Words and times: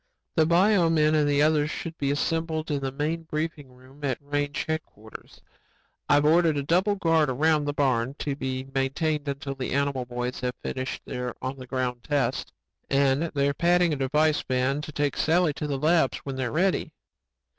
"The 0.35 0.47
bio 0.47 0.89
men 0.89 1.13
and 1.13 1.29
the 1.29 1.43
others 1.43 1.69
should 1.69 1.95
be 1.99 2.09
assembled 2.09 2.71
in 2.71 2.79
the 2.81 2.91
main 2.91 3.21
briefing 3.21 3.71
room 3.71 4.03
at 4.03 4.17
range 4.19 4.65
headquarters. 4.67 5.43
I've 6.09 6.25
ordered 6.25 6.57
a 6.57 6.63
double 6.63 6.95
guard 6.95 7.29
around 7.29 7.65
the 7.65 7.73
barn, 7.73 8.15
to 8.17 8.35
be 8.35 8.63
maintained 8.73 9.27
until 9.27 9.53
the 9.53 9.73
animal 9.73 10.05
boys 10.05 10.39
have 10.39 10.55
finished 10.63 11.03
their 11.05 11.35
on 11.39 11.57
the 11.59 11.67
ground 11.67 12.03
tests. 12.03 12.51
And 12.89 13.25
they're 13.35 13.53
padding 13.53 13.93
a 13.93 13.95
device 13.95 14.41
van 14.41 14.81
to 14.81 14.91
take 14.91 15.15
Sally 15.15 15.53
to 15.53 15.67
the 15.67 15.77
labs 15.77 16.17
when 16.23 16.35
they're 16.35 16.51
ready. 16.51 16.95